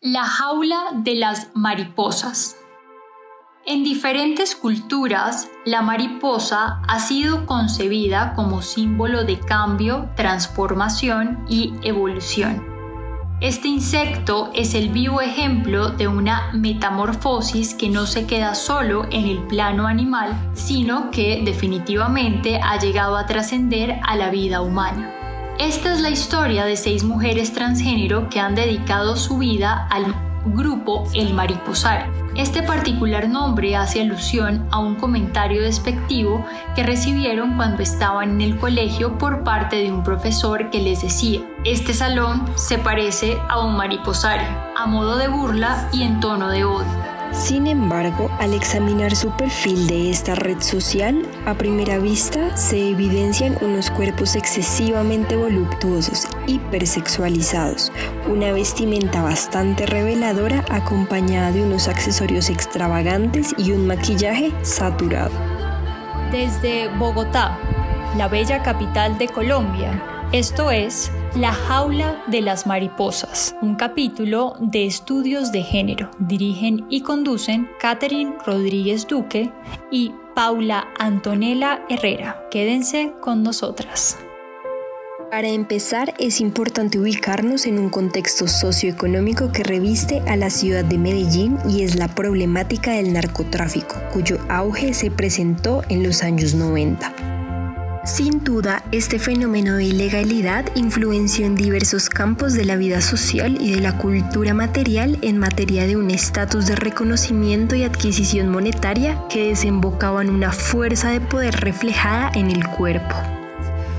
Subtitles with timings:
[0.00, 2.56] La jaula de las mariposas.
[3.64, 12.69] En diferentes culturas, la mariposa ha sido concebida como símbolo de cambio, transformación y evolución.
[13.40, 19.24] Este insecto es el vivo ejemplo de una metamorfosis que no se queda solo en
[19.24, 25.14] el plano animal, sino que definitivamente ha llegado a trascender a la vida humana.
[25.58, 31.04] Esta es la historia de seis mujeres transgénero que han dedicado su vida al grupo
[31.14, 32.12] El Mariposario.
[32.36, 38.56] Este particular nombre hace alusión a un comentario despectivo que recibieron cuando estaban en el
[38.56, 43.76] colegio por parte de un profesor que les decía, este salón se parece a un
[43.76, 46.99] mariposario, a modo de burla y en tono de odio.
[47.32, 53.56] Sin embargo, al examinar su perfil de esta red social, a primera vista se evidencian
[53.60, 57.92] unos cuerpos excesivamente voluptuosos, hipersexualizados,
[58.28, 65.30] una vestimenta bastante reveladora acompañada de unos accesorios extravagantes y un maquillaje saturado.
[66.32, 67.56] Desde Bogotá,
[68.16, 74.86] la bella capital de Colombia, esto es la jaula de las mariposas, un capítulo de
[74.86, 76.10] estudios de género.
[76.18, 79.52] Dirigen y conducen Catherine Rodríguez Duque
[79.90, 82.48] y Paula Antonella Herrera.
[82.50, 84.18] Quédense con nosotras.
[85.30, 90.98] Para empezar, es importante ubicarnos en un contexto socioeconómico que reviste a la ciudad de
[90.98, 97.39] Medellín y es la problemática del narcotráfico, cuyo auge se presentó en los años 90.
[98.04, 103.74] Sin duda, este fenómeno de ilegalidad influenció en diversos campos de la vida social y
[103.74, 109.48] de la cultura material en materia de un estatus de reconocimiento y adquisición monetaria que
[109.48, 113.39] desembocaban una fuerza de poder reflejada en el cuerpo.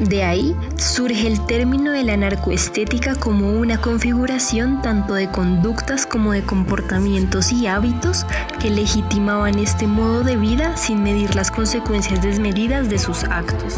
[0.00, 6.32] De ahí surge el término de la narcoestética como una configuración tanto de conductas como
[6.32, 8.24] de comportamientos y hábitos
[8.60, 13.76] que legitimaban este modo de vida sin medir las consecuencias desmedidas de sus actos.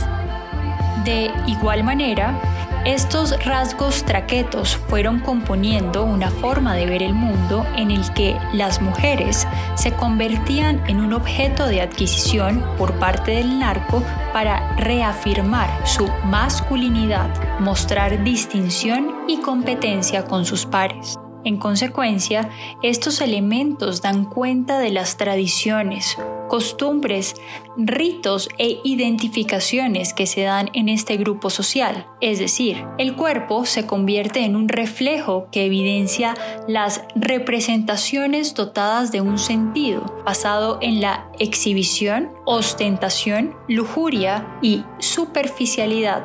[1.05, 2.41] De igual manera,
[2.85, 8.83] estos rasgos traquetos fueron componiendo una forma de ver el mundo en el que las
[8.83, 16.09] mujeres se convertían en un objeto de adquisición por parte del narco para reafirmar su
[16.25, 21.22] masculinidad, mostrar distinción y competencia con sus pares.
[21.45, 22.51] En consecuencia,
[22.83, 26.17] estos elementos dan cuenta de las tradiciones,
[26.49, 27.35] costumbres,
[27.77, 32.07] ritos e identificaciones que se dan en este grupo social.
[32.21, 36.35] Es decir, el cuerpo se convierte en un reflejo que evidencia
[36.69, 46.25] las representaciones dotadas de un sentido, basado en la exhibición, ostentación, lujuria y superficialidad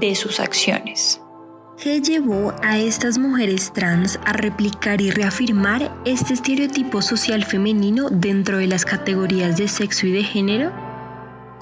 [0.00, 1.20] de sus acciones.
[1.78, 8.56] ¿Qué llevó a estas mujeres trans a replicar y reafirmar este estereotipo social femenino dentro
[8.56, 10.72] de las categorías de sexo y de género?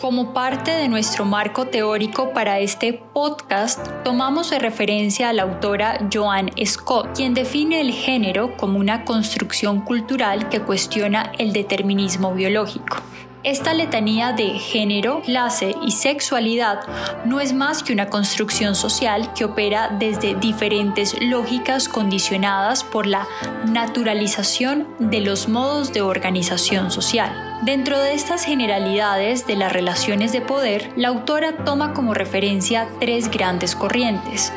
[0.00, 6.50] Como parte de nuestro marco teórico para este podcast, tomamos referencia a la autora Joan
[6.64, 12.98] Scott, quien define el género como una construcción cultural que cuestiona el determinismo biológico.
[13.44, 16.80] Esta letanía de género, clase y sexualidad
[17.26, 23.28] no es más que una construcción social que opera desde diferentes lógicas condicionadas por la
[23.66, 27.58] naturalización de los modos de organización social.
[27.66, 33.30] Dentro de estas generalidades de las relaciones de poder, la autora toma como referencia tres
[33.30, 34.54] grandes corrientes.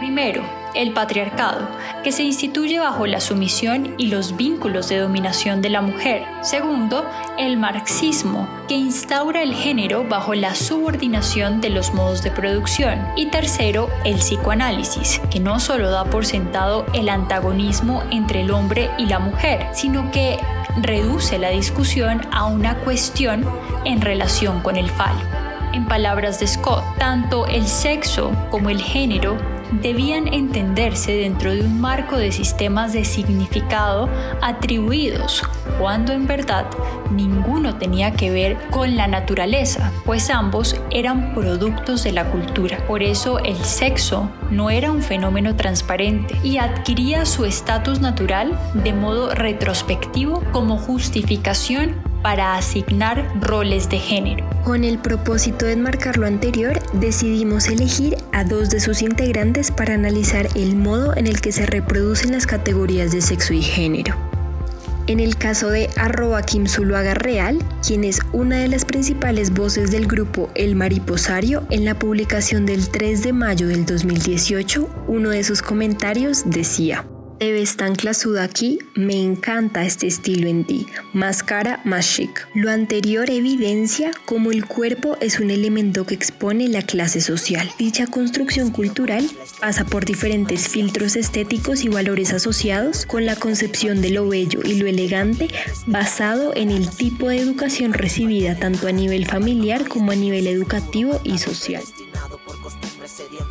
[0.00, 0.42] Primero,
[0.76, 1.66] el patriarcado,
[2.04, 6.24] que se instituye bajo la sumisión y los vínculos de dominación de la mujer.
[6.42, 7.04] Segundo,
[7.38, 13.04] el marxismo, que instaura el género bajo la subordinación de los modos de producción.
[13.16, 18.90] Y tercero, el psicoanálisis, que no solo da por sentado el antagonismo entre el hombre
[18.98, 20.38] y la mujer, sino que
[20.76, 23.44] reduce la discusión a una cuestión
[23.84, 25.20] en relación con el falo.
[25.72, 29.36] En palabras de Scott, tanto el sexo como el género
[29.82, 34.08] debían entenderse dentro de un marco de sistemas de significado
[34.42, 35.42] atribuidos,
[35.78, 36.66] cuando en verdad
[37.10, 42.78] ninguno tenía que ver con la naturaleza, pues ambos eran productos de la cultura.
[42.86, 48.92] Por eso el sexo no era un fenómeno transparente y adquiría su estatus natural de
[48.92, 54.55] modo retrospectivo como justificación para asignar roles de género.
[54.66, 59.94] Con el propósito de enmarcar lo anterior, decidimos elegir a dos de sus integrantes para
[59.94, 64.16] analizar el modo en el que se reproducen las categorías de sexo y género.
[65.06, 69.92] En el caso de arroba Kim Zuluaga Real, quien es una de las principales voces
[69.92, 75.44] del grupo El Mariposario, en la publicación del 3 de mayo del 2018, uno de
[75.44, 77.06] sus comentarios decía,
[77.38, 82.48] te ves tan clasuda aquí, me encanta este estilo en ti, más cara, más chic.
[82.54, 87.70] Lo anterior evidencia cómo el cuerpo es un elemento que expone la clase social.
[87.78, 89.28] Dicha construcción cultural
[89.60, 94.74] pasa por diferentes filtros estéticos y valores asociados con la concepción de lo bello y
[94.74, 95.48] lo elegante
[95.86, 101.20] basado en el tipo de educación recibida tanto a nivel familiar como a nivel educativo
[101.24, 101.82] y social.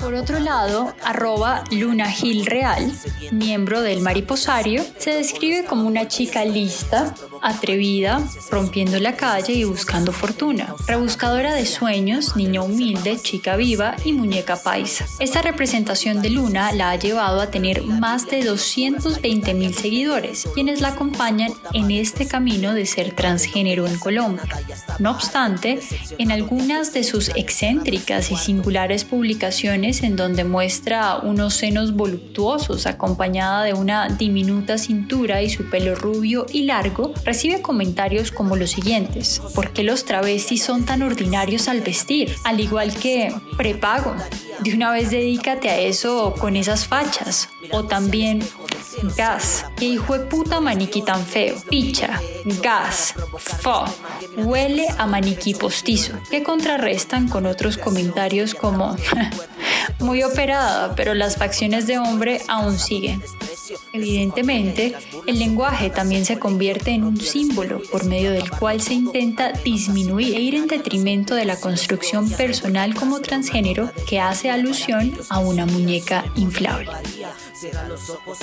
[0.05, 2.91] Por otro lado, arroba Luna Gil Real,
[3.31, 8.21] miembro del Mariposario, se describe como una chica lista, atrevida,
[8.51, 14.55] rompiendo la calle y buscando fortuna, rebuscadora de sueños, niña humilde, chica viva y muñeca
[14.55, 15.05] paisa.
[15.19, 20.81] Esta representación de Luna la ha llevado a tener más de 220 mil seguidores, quienes
[20.81, 24.43] la acompañan en este camino de ser transgénero en Colombia.
[24.99, 25.79] No obstante,
[26.17, 33.63] en algunas de sus excéntricas y singulares publicaciones en donde muestra unos senos voluptuosos acompañada
[33.63, 39.41] de una diminuta cintura y su pelo rubio y largo, recibe comentarios como los siguientes.
[39.53, 42.33] ¿Por qué los travestis son tan ordinarios al vestir?
[42.45, 44.15] Al igual que prepago.
[44.61, 47.49] De una vez dedícate a eso con esas fachas.
[47.71, 48.41] O también
[49.17, 49.65] gas.
[49.75, 51.57] Qué hijo de puta maniquí tan feo.
[51.69, 52.21] Picha,
[52.63, 53.83] gas, fo.
[54.37, 56.13] Huele a maniquí postizo.
[56.31, 58.95] Que contrarrestan con otros comentarios como
[59.99, 63.21] muy operada, pero las facciones de hombre aún siguen.
[63.93, 64.95] Evidentemente,
[65.25, 70.35] el lenguaje también se convierte en un símbolo por medio del cual se intenta disminuir
[70.35, 75.65] e ir en detrimento de la construcción personal como transgénero que hace alusión a una
[75.65, 76.89] muñeca inflable.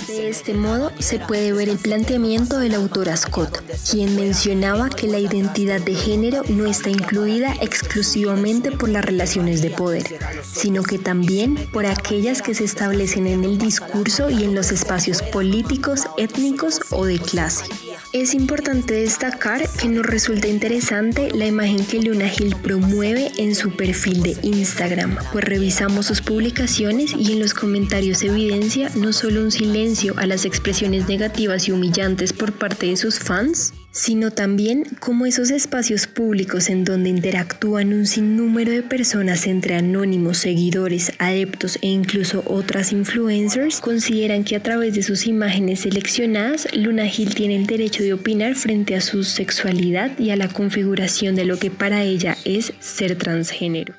[0.06, 5.18] De este modo se puede ver el planteamiento del autor Scott, quien mencionaba que la
[5.18, 10.18] identidad de género no está incluida exclusivamente por las relaciones de poder,
[10.52, 15.11] sino que también por aquellas que se establecen en el discurso y en los espacios
[15.20, 17.64] políticos, étnicos o de clase.
[18.12, 23.70] Es importante destacar que nos resulta interesante la imagen que Luna Gil promueve en su
[23.72, 29.50] perfil de Instagram, pues revisamos sus publicaciones y en los comentarios evidencia no solo un
[29.50, 35.26] silencio a las expresiones negativas y humillantes por parte de sus fans, sino también como
[35.26, 41.88] esos espacios públicos en donde interactúan un sinnúmero de personas entre anónimos, seguidores, adeptos e
[41.88, 47.66] incluso otras influencers, consideran que a través de sus imágenes seleccionadas, Luna Gil tiene el
[47.66, 52.02] derecho de opinar frente a su sexualidad y a la configuración de lo que para
[52.02, 53.94] ella es ser transgénero.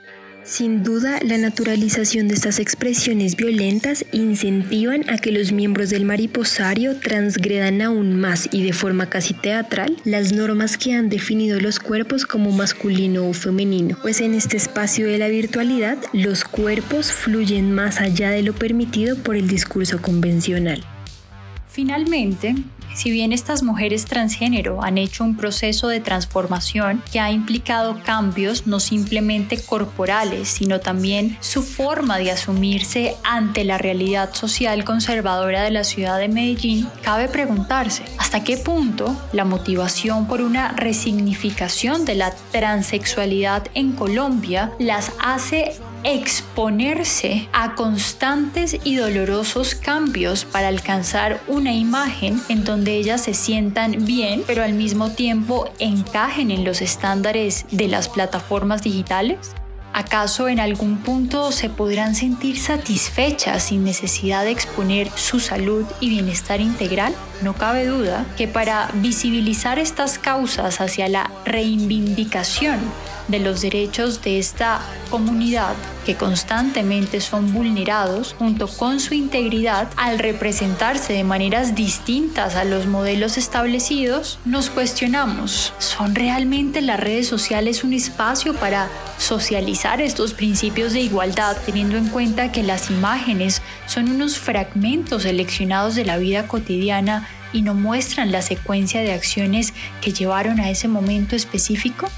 [0.45, 6.97] Sin duda, la naturalización de estas expresiones violentas incentivan a que los miembros del mariposario
[6.97, 12.25] transgredan aún más y de forma casi teatral las normas que han definido los cuerpos
[12.25, 18.01] como masculino o femenino, pues en este espacio de la virtualidad los cuerpos fluyen más
[18.01, 20.83] allá de lo permitido por el discurso convencional.
[21.73, 22.53] Finalmente,
[22.93, 28.67] si bien estas mujeres transgénero han hecho un proceso de transformación que ha implicado cambios
[28.67, 35.71] no simplemente corporales, sino también su forma de asumirse ante la realidad social conservadora de
[35.71, 42.13] la ciudad de Medellín, cabe preguntarse hasta qué punto la motivación por una resignificación de
[42.13, 45.73] la transexualidad en Colombia las hace
[46.03, 54.05] exponerse a constantes y dolorosos cambios para alcanzar una imagen en donde ellas se sientan
[54.05, 59.53] bien, pero al mismo tiempo encajen en los estándares de las plataformas digitales?
[59.93, 66.09] ¿Acaso en algún punto se podrán sentir satisfechas sin necesidad de exponer su salud y
[66.09, 67.13] bienestar integral?
[67.43, 72.79] No cabe duda que para visibilizar estas causas hacia la reivindicación
[73.27, 80.19] de los derechos de esta comunidad que constantemente son vulnerados junto con su integridad al
[80.19, 87.83] representarse de maneras distintas a los modelos establecidos, nos cuestionamos, ¿son realmente las redes sociales
[87.83, 94.11] un espacio para socializar estos principios de igualdad teniendo en cuenta que las imágenes son
[94.11, 100.11] unos fragmentos seleccionados de la vida cotidiana y no muestran la secuencia de acciones que
[100.11, 102.09] llevaron a ese momento específico?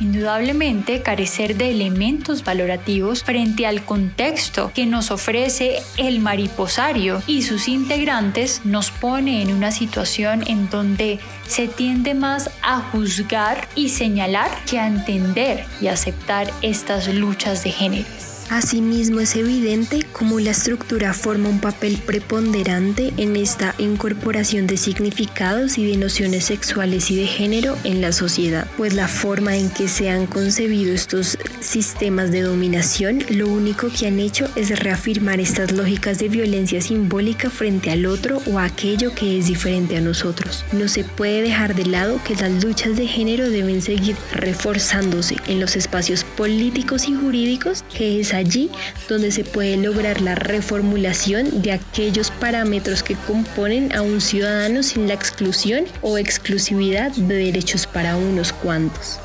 [0.00, 7.68] Indudablemente, carecer de elementos valorativos frente al contexto que nos ofrece el mariposario y sus
[7.68, 14.50] integrantes nos pone en una situación en donde se tiende más a juzgar y señalar
[14.68, 18.31] que a entender y aceptar estas luchas de género.
[18.52, 25.78] Asimismo es evidente cómo la estructura forma un papel preponderante en esta incorporación de significados
[25.78, 29.88] y de nociones sexuales y de género en la sociedad, pues la forma en que
[29.88, 35.72] se han concebido estos sistemas de dominación lo único que han hecho es reafirmar estas
[35.72, 40.66] lógicas de violencia simbólica frente al otro o a aquello que es diferente a nosotros.
[40.72, 45.58] No se puede dejar de lado que las luchas de género deben seguir reforzándose en
[45.58, 48.70] los espacios políticos y jurídicos que es allí
[49.08, 55.08] donde se puede lograr la reformulación de aquellos parámetros que componen a un ciudadano sin
[55.08, 59.18] la exclusión o exclusividad de derechos para unos cuantos.